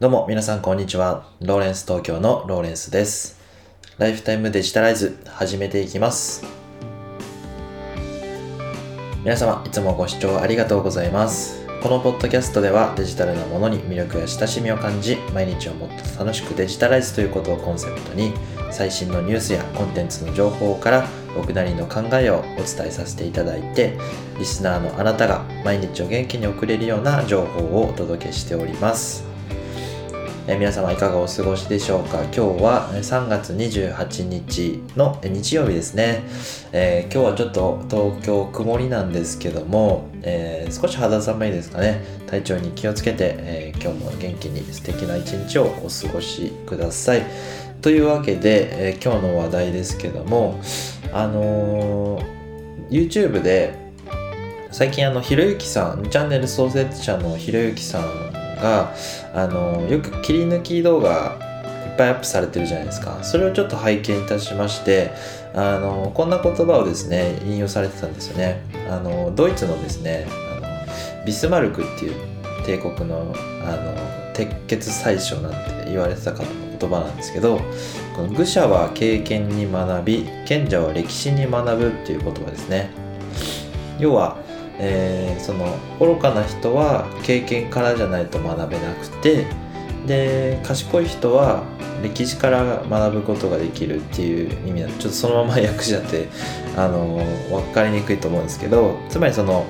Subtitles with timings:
[0.00, 1.26] どうも皆さんこんにちは。
[1.42, 3.38] ローレンス東京のローレンスです。
[3.98, 6.42] ライフタイムデジタライズ始めていきます。
[9.22, 11.66] 皆様いつもご視聴ありがとうございます。
[11.82, 18.32] このポッドキャストではデジタルなものに魅力や親しみを感じ、毎日をもっと楽しくデジタライズということをコンセプトに、
[18.70, 21.06] 最新のニュースやコンテンツの情報から
[21.36, 23.98] 僕なりの考えをお伝えさせていただいて、
[24.38, 29.28] リスナーのあなたが毎日を元気に送れるような情報をお届けしております。
[30.52, 32.24] え皆様いかがお過ごしでしょうか？
[32.24, 36.24] 今日は3月28日の日曜日ですね、
[36.72, 42.04] えー今日はちょっと東京曇りなんですけども、えー少し肌寒いですかね。
[42.26, 47.22] 体調に気をつけて、えー今日も元気に素敵な一日をお過ごしください。
[47.80, 50.60] というわけで、えー今日の話題ですけども
[51.12, 52.40] あのー
[52.90, 53.72] YouTube で
[54.72, 58.29] 最近あのひろゆきさんチャンネル創設者のひろゆきさん
[58.60, 58.94] が
[59.34, 61.36] あのよく切り抜き動画
[61.86, 63.18] いっぱいアップされてるじゃないですか。
[63.22, 65.10] それをちょっと拝見いたしまして
[65.54, 68.62] あのこんな言葉をですね引用されてたんですよね。
[68.88, 70.60] あのドイツのですねあ
[71.20, 72.14] のビスマルクっていう
[72.64, 77.60] 帝国のあの鉄血宰相なんて言われてた方の言葉なんですけど
[78.16, 82.90] この愚者は経験に学び賢者は歴史に学ぶっていう言葉ですね。
[83.98, 84.38] 要は
[84.82, 89.46] えーその愚かな人は経験からじゃないと学べなくて
[90.06, 91.62] で賢い人は
[92.02, 96.28] 歴史から学ぶことができるっていう意味なんでちょっとそのまま訳しちゃって
[96.76, 99.66] あの分かりにくいと思うんですけどつまりその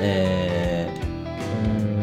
[0.00, 0.88] え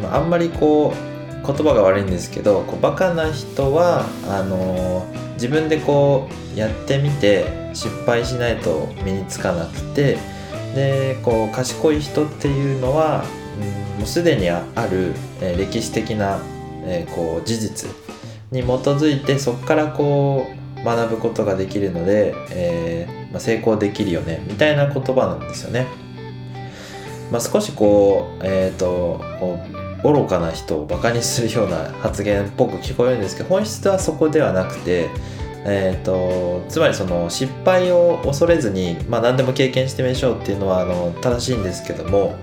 [0.02, 10.18] ーうんあんまりこう言葉が悪いんですけどこうバカな人はあの自分でこうやってみて失敗しないと身につかなくて
[10.74, 13.24] でこう賢い人っていうのは、
[13.94, 16.40] うん、もうすでにある、えー歴史的な、
[16.84, 17.90] えーこう事実
[18.50, 20.46] に基づいてそこからこ
[20.80, 25.86] う学ぶことができるので、えーまあ、成功できるよねみたいな言葉なんですよね。
[27.30, 29.58] まあ、少しこう,、えー、とこ
[30.02, 35.10] う愚かな人をバカにするような発言っぽく聞こえるんですけど本質はそこではなくて
[35.64, 42.36] えー、とつまりその失敗を恐れずに、まあ、何でも経験してみましょうっていうのはあの正しいんですけども、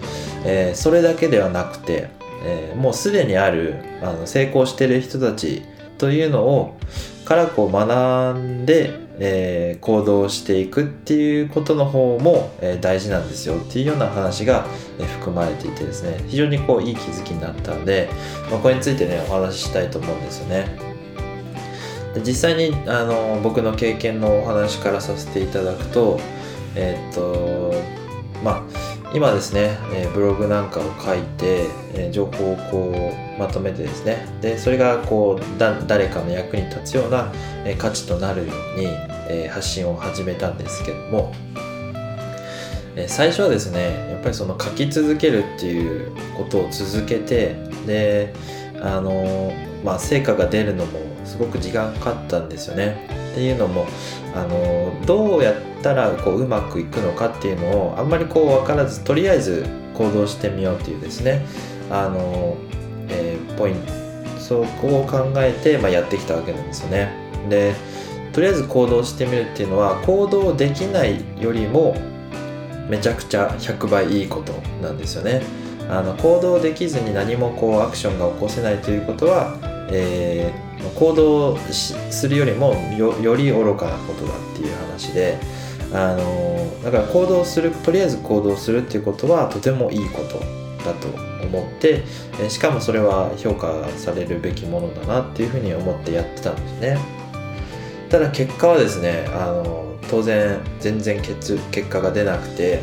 [0.45, 2.09] えーそれだけではなくて、
[2.44, 5.63] えーもうすでにあるあの成功してる人たち
[5.97, 6.78] というのを
[7.25, 14.67] からこう学んで、えー行動していくっていうことの方も、えー大事なんですよっていうような話が、
[14.99, 18.09] えー含まれていてですね非常にこういい気づきになったので、
[18.51, 20.97] まあ、これについてねお話ししたいと思うんですよね。
[22.25, 26.19] 実際にあの僕の経験のお話からさせていただくと
[26.75, 27.73] えーっと
[28.44, 37.31] まあ今ですね、えブログなんかを書いて、え情報をこうまとめてですねでそれがこうだ誰かの役に立つような、
[37.66, 38.88] え価値となるように、
[39.29, 41.34] え発信を始めたんですけども、
[42.97, 47.55] え最初はですねやっぱりその書き続けるっていうことを続けて
[47.85, 48.34] で
[48.81, 49.53] あの
[49.87, 53.07] まあ成果が出るのもすごく時間かかったんですよね。
[53.31, 53.85] っていうのも
[54.35, 61.45] あのどうやったらこううまくいくのかっていうのをあんまりこう分からずとりあえず行動してみようっていうですね。
[61.89, 62.57] あの、
[63.07, 63.93] えーポイント。
[64.39, 67.09] そこを考えて、まあ、やってきたわけなんですよね。
[67.49, 67.73] で
[68.33, 71.95] とりあえず行動してみるっていうのは行動できないよりも
[72.89, 75.41] めちゃくちゃ100倍いいことなんですよね。
[75.89, 79.57] あの行動できずに何もこうアクションが起こせないということは、
[79.89, 85.37] えー行動するよりもより愚かなことだっていう話で
[85.91, 90.39] あのだから行動するとりあえず行動するっていうことはとてもいいこと
[90.83, 91.07] だと
[91.45, 92.03] 思って
[92.41, 96.97] えしかもそれは評価されるべきものだなっていうふうに思ってやってたんですね。
[98.09, 102.79] ただ結果はですねあの当然全然結結果が出なくて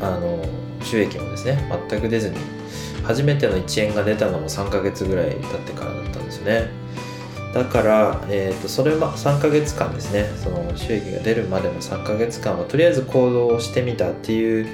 [0.00, 0.42] あの
[0.82, 2.36] 収益もですね全く出ずに
[3.04, 6.70] 初めての1円が出たのも3ヶ月ぐらい経ってからだったんですね。
[7.54, 10.28] だから、えー、とそれも3ヶ月間ですね。
[10.42, 14.66] その収益が出るまでの3ヶ月間はとりあえず行動をしてみたっていう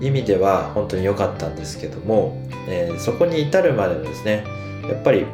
[0.00, 4.44] 意味では本当に良かったんですけども、えーそこに至るまでのですね
[4.88, 5.26] やっぱりう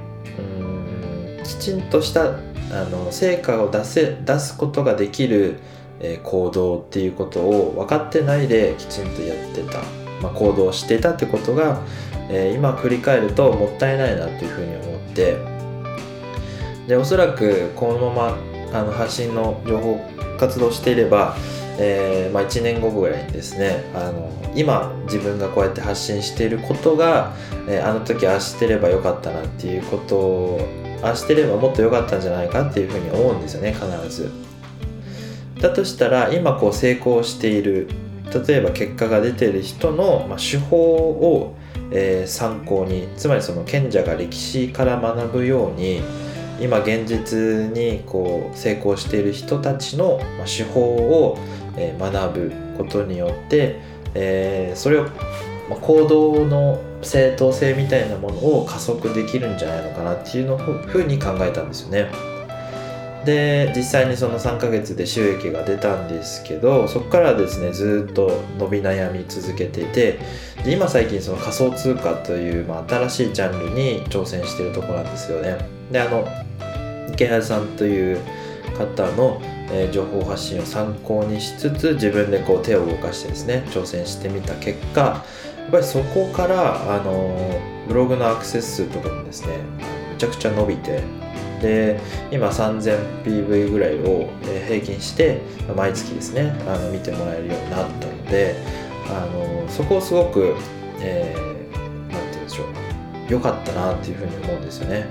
[0.60, 2.34] ーんきちんとした
[2.70, 5.58] あの成果を出せ出すことができる、
[6.00, 9.80] え行動っていうことを分かってないできちんとやってた、
[10.22, 11.82] まあ、行動してたってことが、
[12.30, 15.36] えー今振り返るともったいないなというふうに思って
[16.86, 20.00] でおそらくこのままあの発信の情報
[20.38, 21.36] 活動していれば、
[21.78, 27.34] えー、まあ、1年後ぐらいにですねあの今自分がこうやって発信していることが、
[27.68, 30.60] えー、あの時ああしてればよかったなっていうことを
[31.02, 34.30] ああしてればもっと良かったんじゃないかっていうふうに思うんですよね必ず。
[35.60, 37.88] だとしたら今こう成功している
[38.46, 41.56] 例えば結果が出てる人の、ま、手法を、
[41.90, 46.02] え、参考につまりその賢者が歴史から学ぶように
[46.60, 51.38] 今現実にこう成功している人たちの、手法を、
[51.98, 53.80] 学ぶことによって、
[54.14, 55.06] え、それを、
[55.80, 62.37] 行動の正当性みたいなものを加速できるんじゃないのかなっていうのふうに考えたんですよね。
[63.24, 70.18] で実際にその3ヶ月で収益が出たんですけどそこからですねずっと伸び悩み続けていて
[70.64, 75.58] で今最近その仮想通貨という、まあ、新しいジャンルに挑戦してるとこなんですよね。
[75.90, 76.26] であの
[77.12, 78.20] 池原さんという
[78.76, 85.24] 方の、えー、情報発信を参考にしつつ自分でこう手を動かしてですね挑戦してみた結果や
[85.68, 89.58] っぱりそこからあのブログのアクセス数とかもですね
[90.12, 91.02] めちゃくちゃ伸びて
[91.60, 92.00] で
[92.30, 94.28] 今 3000PV ぐらいを
[94.66, 95.40] 平均して
[95.76, 98.56] 毎月ですねあの見てもらえるようになったので
[99.08, 100.54] あのそこをすごく
[100.98, 105.06] 何、えー、て言うんでしょう良かったなっていうふうに思うんですよね。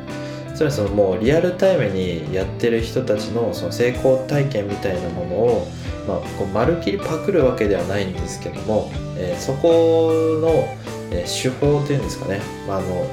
[0.55, 5.67] つまりそのもうリアルタイムにやってる人たちのその成功体験みたいなものを、
[6.07, 10.11] まあ、こうまるきりパクるわけではないんですけども、えー、そこ
[10.41, 10.75] の、
[11.11, 13.07] え、手法というんですかね、まあ、あの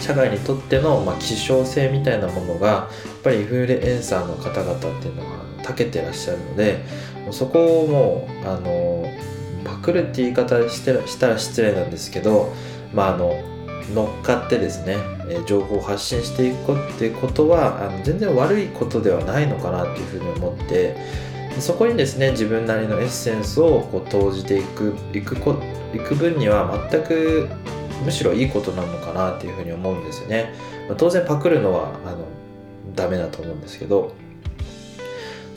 [0.00, 2.88] 社会にとっての、まあ、希少性みたいなものがや
[3.18, 6.84] っぱりインフルエンサーの方々っていうのは長けてらっしゃるので
[7.30, 9.04] そこをもうあの
[9.64, 12.52] パクるって言い方してしたら失礼なんですけど、
[12.94, 13.34] まあ、あの
[13.94, 14.96] 乗っかってですね
[15.46, 20.96] 情報を発信していくっていうことはあの全然悪いことではないのかなっていうふうに思って
[21.58, 25.56] そこにですね自分なりのエッセンスをこう投じていくいくこ
[25.94, 27.48] いく分には全く
[28.04, 30.54] むしろいいことなのかなっていうふうに思うんですよね、
[30.88, 32.24] まあ、当然パクるのはあの
[32.94, 34.12] ダメだと思うんですけど。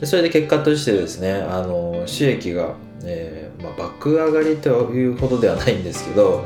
[0.00, 2.74] でそれで結果としてですねあの収益が、
[3.04, 6.44] えーまあ、爆上がりというほどではないんですけど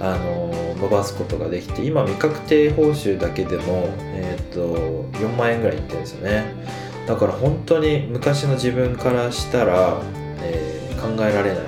[0.00, 4.74] あの伸ばすことができて今未確定報酬だけでも、えーと、
[5.12, 6.44] と4万円ぐらいいってるんですよね。
[7.06, 10.00] だから本当に昔の自分からしたら、
[10.42, 11.62] えー、考えられない、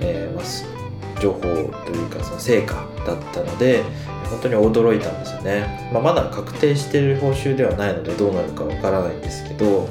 [0.00, 1.46] えーまあ、情報と
[1.92, 3.82] いうかその成果だったので
[4.30, 9.88] 本当に驚いたんですよね、まあ、まだ確定している報酬ではないのでどうなるかわからないんですけど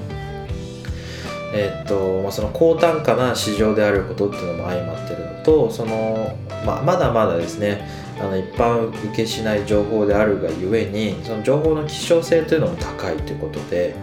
[1.56, 7.88] えーとま、その高単価な市場であることっていうのも相まってるのとその、まあ、まだまだですね
[8.20, 13.96] あの一般受けしない情報であるがゆえにその情報の希少性というのも高いということで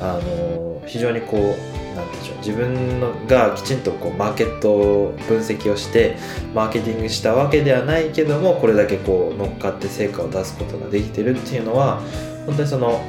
[0.00, 2.38] あの非常にこうなんでしょう。
[2.38, 6.16] 自分がきちんとこうマーケット分析をして
[6.54, 12.00] マーケティングしたわけではないけどもこれだけこう乗っかって成果を出すことができてるっていうのは
[12.46, 13.00] 本当にその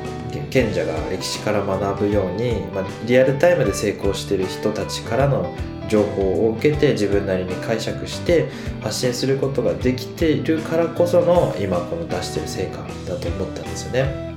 [0.49, 5.55] 賢者が歴史から学ぶように、まあ、リアルタイムで成功してる人たちからの
[5.89, 8.49] 情報を受けて自分なりに解釈して
[8.81, 12.77] 発信することができているからこその今この出してる成果
[13.07, 14.35] だと思ったんですよね。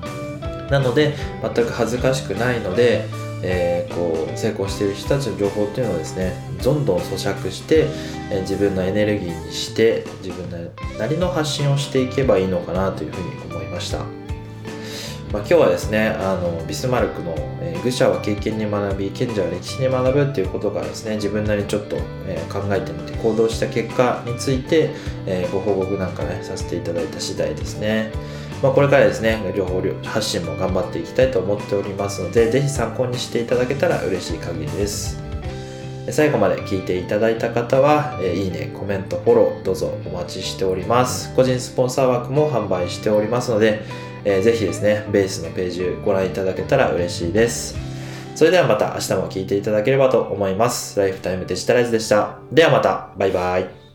[0.70, 3.04] なので全く恥ずかしくないので、
[3.48, 6.34] えー、こう成功している人たちの情報っていうのをですね
[6.64, 7.86] どんどん咀嚼して、
[8.30, 10.50] えー、自分のエネルギーにして自分
[10.98, 14.00] なりの発信をしていけばいいのかなというふうに思いました。
[15.32, 24.90] まあ、今日はですねあのビスマルクの、えー、愚者は経験に学び賢者は歴史に学ぶっていうことからですね自分なりにちょっと、え、考えてみて行動した結果について、
[25.26, 28.12] え、ご報告なんかねさせていただいた次第ですね。
[28.62, 35.20] まあ、これからですね、情報発信も頑張っていきたいと思っておりますので、ぜひ参考にしていただけたら嬉しい限りです。
[36.10, 41.34] 最後まで聞いていただいた方は、えいいね、コメント、フォロー、どうぞお待ちしております。
[41.34, 43.82] 個人スポンサー枠も販売しておりますので、
[44.24, 47.76] えー、ぜひですね、ベースのページをご覧いただけたら嬉しいです。
[48.36, 50.98] それではまた明日も聴いていただければと思います。
[51.00, 52.38] ライフタイムデジタライズでした。
[52.52, 53.85] ではまた、バイバイ。